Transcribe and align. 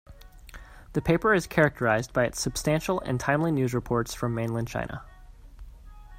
The 0.93 1.01
paper 1.03 1.31
is 1.31 1.45
characterized 1.45 2.11
by 2.11 2.25
its 2.25 2.41
substantial 2.41 3.01
and 3.01 3.19
timely 3.19 3.51
news 3.51 3.75
reports 3.75 4.15
from 4.15 4.33
Mainland 4.33 4.67
China. 4.67 5.03